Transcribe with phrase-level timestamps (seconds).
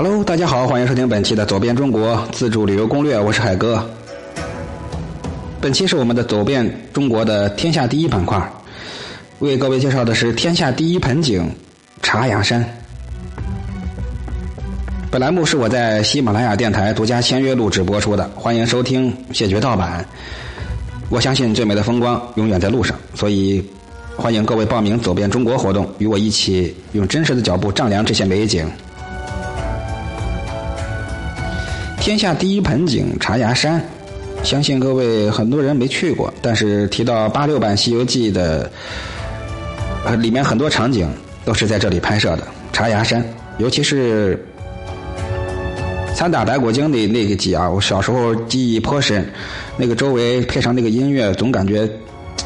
[0.00, 3.84] Hello，大家好，欢迎收听本期的《走遍中国自助旅游攻略》，我是海哥。
[5.60, 8.40] 本期是我们的《走遍中国的天下第一板块，
[9.40, 11.50] 为各位介绍的是天下第一盆景——
[12.00, 12.64] 茶芽山。
[15.10, 20.06] 本栏目是我在喜马拉雅电台独家签约录制播出的，欢迎收听，谢绝盗版。
[21.08, 23.60] 我相信最美的风光永远在路上，所以
[24.16, 28.64] 欢迎各位报名走遍中国活动，与我一起用真实的脚步丈量这些美景。
[32.00, 33.82] 天下第一盆景茶崖山，
[34.42, 38.70] 相信各位很多人没去过，但是提到八六版《西游记》的，
[40.04, 41.10] 呃，里面很多场景
[41.44, 42.46] 都是在这里拍摄的。
[42.72, 43.22] 茶崖山，
[43.58, 44.42] 尤其是
[46.14, 49.28] 三打白骨精的那个集啊，我小时候记忆颇深。
[49.76, 51.88] 那个周围配上那个音乐，总感觉，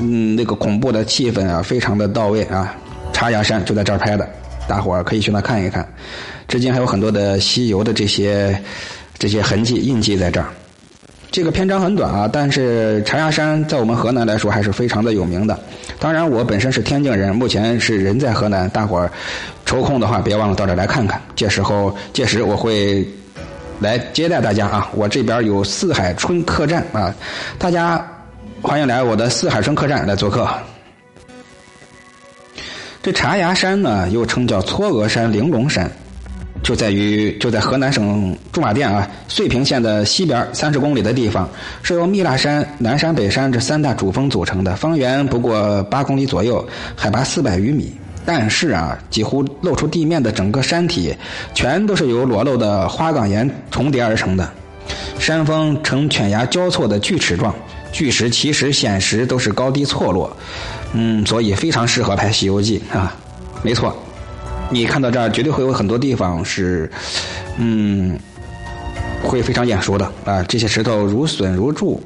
[0.00, 2.76] 嗯，那个恐怖的气氛啊，非常的到位啊。
[3.12, 4.28] 茶崖山就在这儿拍的，
[4.68, 5.86] 大伙儿可以去那看一看。
[6.46, 8.58] 至今还有很多的西游的这些
[9.18, 10.48] 这些痕迹印记在这儿。
[11.30, 15.58] 这个篇章很短啊，但是茶芽山在我们河南来说还是非常的有名的。
[15.98, 18.68] 当然，我本身是天津人，目前是人在河南。
[18.70, 19.10] 大伙儿
[19.66, 21.20] 抽空的话，别忘了到这儿来看看。
[21.36, 23.06] 届时候，届时我会。
[23.80, 24.90] 来接待大家啊！
[24.92, 27.14] 我这边有四海春客栈啊，
[27.60, 28.04] 大家
[28.60, 30.48] 欢迎来我的四海春客栈来做客。
[33.00, 35.88] 这茶芽山呢，又称叫嵯峨山、玲珑山，
[36.68, 41.48] 就在于就在河南省驻马店啊遂平县的西边三十公里的地方，
[41.82, 46.62] 是由密腊山、南山、北山这三大主峰组成的，方圆不过八公里左右，
[46.94, 47.90] 海拔四百余米。
[48.26, 51.16] 但是啊，几乎露出地面的整个山体，
[51.54, 54.46] 全都是由裸露的花岗岩重叠而成的。
[55.18, 57.54] 山峰呈犬牙交错的锯齿状，
[57.92, 60.30] 巨石、奇石、险石都是高低错落，
[60.92, 63.16] 嗯，所以非常适合拍《西游记》啊。
[63.62, 63.96] 没错，
[64.70, 66.90] 你看到这儿，绝对会有很多地方是，
[67.56, 68.18] 嗯，
[69.22, 70.42] 会非常眼熟的啊。
[70.42, 72.00] 这些石头如笋如柱，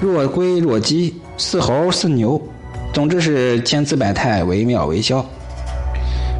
[0.00, 2.40] 若龟若鸡，似猴似牛，
[2.92, 5.24] 总之是千姿百态，惟妙惟肖。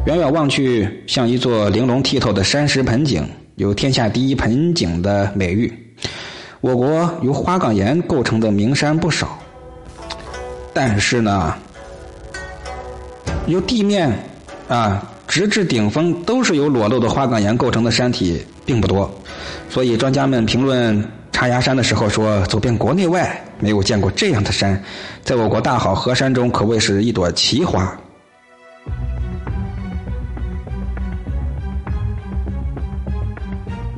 [0.05, 5.73] 远远望去，像一座玲珑剔透的山石盆景，有“天下第一盆景”的美誉。
[6.61, 9.37] 我国由花岗岩构成的名山不少，
[10.73, 11.53] 但是呢，
[13.47, 14.11] 由地面
[14.67, 19.07] 啊直至顶峰都是由裸露的花岗岩构成的山体并不多。
[19.69, 24.81] 所以，专家们评论茶芽山的时候说：“走遍国内外，没有见过这样的山，
[25.23, 27.95] 在我国大好河山中可谓是一朵奇花。”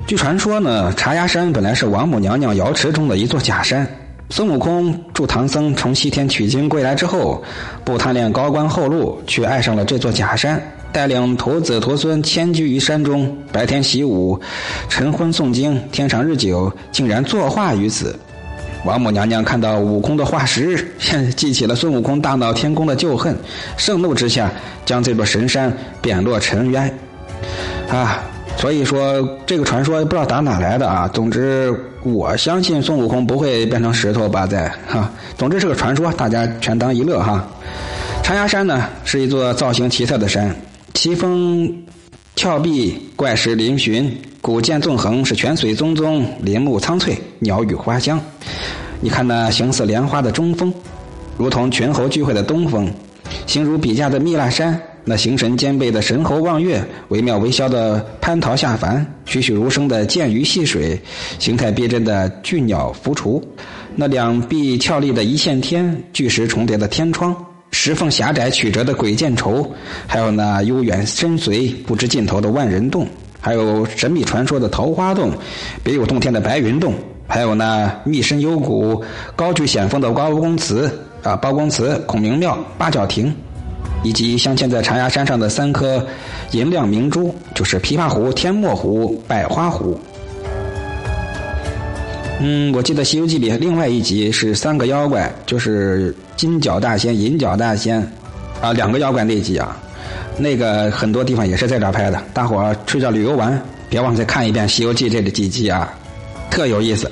[0.06, 3.88] 据传说呢，茶芽山本来是王母娘娘瑶池中的一座假山。
[4.30, 7.42] 孙悟空助唐僧从西天取经归来之后，
[7.86, 10.62] 不贪恋高官厚禄，却爱上了这座假山，
[10.92, 14.40] 带领徒子徒孙迁居于山中，白天习武，
[14.90, 18.18] 晨昏诵经，天长日久，竟然作画于此。
[18.86, 20.88] 王母娘娘看到悟空的化石，
[21.36, 23.36] 记起了孙悟空大闹天宫的旧恨，
[23.78, 24.52] 盛怒之下，
[24.86, 26.92] 将这座神山贬落尘埃。
[27.90, 28.24] 啊！
[28.58, 31.08] 所以说，这个传说不知道打哪来的啊。
[31.14, 31.74] 总之，
[32.04, 34.46] 我相信孙悟空不会变成石头吧？
[34.46, 37.48] 在哈，总之是个传说，大家全当一乐哈。
[38.22, 40.54] 长崖山呢，是一座造型奇特的山，
[40.94, 41.84] 奇峰
[42.36, 44.10] 峭壁，怪石嶙峋，
[44.42, 48.20] 古涧纵横，是泉水淙淙，林木苍翠，鸟语花香。
[49.00, 50.74] 你看那形似莲花的中峰，
[51.38, 52.92] 如同群猴聚会的东峰，
[53.46, 54.80] 形如笔架的密腊山。
[55.06, 61.00] 那形神兼备的神猴望月，惟妙惟肖的蟠桃下凡，栩栩如生的剑鱼戏水，
[61.40, 63.42] 形态逼真的巨鸟浮雏，
[63.96, 67.36] 那两壁峭立的一线天，巨石重叠的天窗，
[67.72, 69.69] 石缝狭窄曲折的鬼见愁，
[70.07, 73.07] 还有那悠远深邃不知尽头的万人洞，
[73.40, 75.31] 还有神秘传说的桃花洞，
[75.84, 76.94] 别有洞天的白云洞，
[77.28, 79.03] 还有那密深幽谷、
[79.35, 80.91] 高居险峰的高公祠
[81.24, 83.34] 啊，包公祠、孔明庙、八角亭。
[84.01, 86.01] 以及镶嵌在茶崖山上的三颗
[86.51, 90.00] 银亮明珠，就是琵琶湖、天墨湖、百花湖。
[92.39, 98.00] 嗯，我记得《西游记》里另外一集是三个妖怪，就是金角大仙、银角大仙，
[98.62, 99.77] 啊，两个妖怪那集啊，
[100.38, 102.21] 那个很多地方也是在这儿拍的。
[102.33, 105.94] 大伙儿去这旅游玩，别忘再看一遍《西游记》这几集啊，
[106.50, 107.12] 特有意思。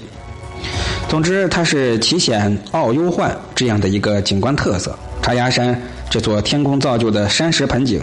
[1.09, 4.97] 总之，它是奇险奥幽幻这样的一个景观特色。
[5.21, 5.79] 茶崖山。
[6.09, 8.01] 这座天空造就的山石盆景，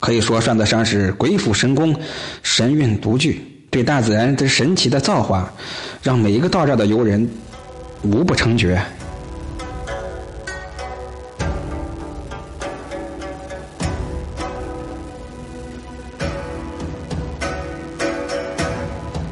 [0.00, 1.94] 可以说算得上是鬼斧神工、
[2.42, 3.40] 神韵独具。
[3.70, 5.52] 对大自然这神奇的造化，
[6.02, 7.28] 让每一个到这儿的游人
[8.02, 8.80] 无不称绝。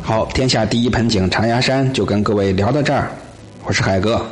[0.03, 3.11] 好，天下第一盆景长崖山就跟各位聊到这儿，
[3.65, 4.25] 我是海哥。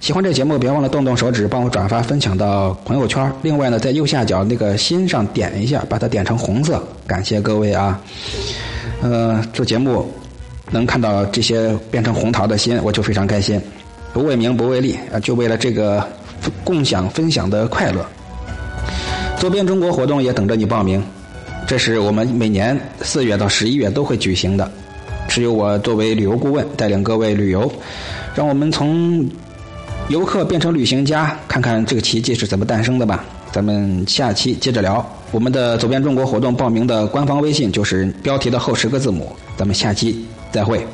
[0.00, 3.32] 喜欢这节目，别忘了动动手指帮我转发分享到朋友圈。
[3.40, 7.98] 另外呢，在右下角那个心上点一下，把它点成红色，感谢各位啊。
[9.02, 10.10] 呃，做节目
[10.70, 13.60] 能看到这些变成红桃的心，我就非常开心。
[14.12, 16.06] 不为名，不为利啊，就为了这个
[16.62, 18.04] 共享分享的快乐。
[19.36, 21.02] 走遍中国活动也等着你报名，
[21.66, 24.70] 这是我们每年四月到十一月都会举行的。
[25.28, 27.70] 是由我作为旅游顾问带领各位旅游，
[28.34, 29.28] 让我们从
[30.08, 33.24] 游客变成旅行家，看看这个奇迹是怎么诞生的吧。
[33.50, 35.04] 咱们下期接着聊。
[35.34, 39.34] 我们的走遍中国活动报名的官方微信就是标题的后十个字母。
[39.56, 40.86] 咱们下期再会。